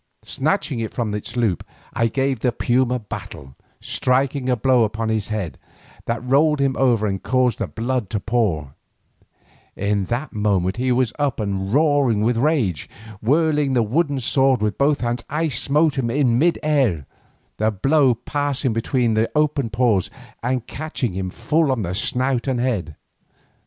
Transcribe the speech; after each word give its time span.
Snatching 0.23 0.79
it 0.79 0.91
from 0.95 1.13
its 1.13 1.37
loop 1.37 1.63
I 1.93 2.07
gave 2.07 2.39
the 2.39 2.51
puma 2.51 2.97
battle, 2.97 3.55
striking 3.79 4.49
a 4.49 4.55
blow 4.57 4.83
upon 4.83 5.09
his 5.09 5.29
head 5.29 5.59
that 6.05 6.27
rolled 6.27 6.59
him 6.59 6.75
over 6.75 7.05
and 7.05 7.21
caused 7.21 7.59
the 7.59 7.67
blood 7.67 8.09
to 8.09 8.19
pour. 8.19 8.73
In 9.75 10.07
a 10.09 10.27
moment 10.31 10.77
he 10.77 10.91
was 10.91 11.13
up 11.19 11.39
and 11.39 11.53
at 11.53 11.65
me 11.67 11.71
roaring 11.73 12.21
with 12.23 12.37
rage. 12.37 12.89
Whirling 13.21 13.73
the 13.73 13.83
wooden 13.83 14.19
sword 14.19 14.59
with 14.59 14.79
both 14.79 15.01
hands 15.01 15.23
I 15.29 15.49
smote 15.49 15.99
him 15.99 16.09
in 16.09 16.39
mid 16.39 16.57
air, 16.63 17.05
the 17.57 17.69
blow 17.69 18.15
passing 18.15 18.73
between 18.73 19.15
his 19.15 19.27
open 19.35 19.69
paws 19.69 20.09
and 20.41 20.65
catching 20.65 21.13
him 21.13 21.29
full 21.29 21.71
on 21.71 21.83
the 21.83 21.93
snout 21.93 22.47
and 22.47 22.59
head. 22.59 22.95